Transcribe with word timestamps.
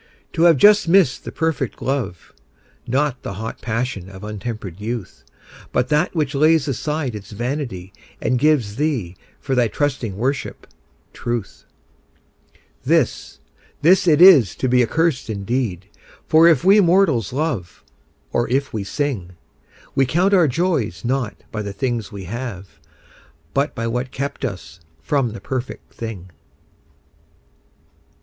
To 0.33 0.45
have 0.45 0.57
just 0.57 0.87
missed 0.87 1.25
the 1.25 1.31
perfect 1.31 1.79
love, 1.79 2.33
Not 2.87 3.21
the 3.21 3.33
hot 3.33 3.61
passion 3.61 4.09
of 4.09 4.23
untempered 4.23 4.79
youth, 4.81 5.23
But 5.71 5.89
that 5.89 6.15
which 6.15 6.33
lays 6.33 6.67
aside 6.67 7.13
its 7.13 7.29
vanity 7.31 7.93
And 8.19 8.39
gives 8.39 8.77
thee, 8.77 9.15
for 9.39 9.53
thy 9.53 9.67
trusting 9.67 10.17
worship, 10.17 10.65
truth— 11.13 11.65
This, 12.83 13.37
this 13.83 14.07
it 14.07 14.23
is 14.23 14.55
to 14.55 14.67
be 14.67 14.81
accursed 14.83 15.29
indeed; 15.29 15.87
For 16.25 16.47
if 16.47 16.63
we 16.63 16.81
mortals 16.81 17.31
love, 17.31 17.83
or 18.33 18.49
if 18.49 18.73
we 18.73 18.83
sing, 18.83 19.33
We 19.93 20.07
count 20.07 20.33
our 20.33 20.47
joys 20.47 21.05
not 21.05 21.43
by 21.51 21.61
the 21.61 21.73
things 21.73 22.11
we 22.11 22.23
have, 22.23 22.79
But 23.53 23.75
by 23.75 23.85
what 23.85 24.09
kept 24.09 24.45
us 24.45 24.79
from 24.99 25.33
the 25.33 25.41
perfect 25.41 25.93
thing. 25.93 26.31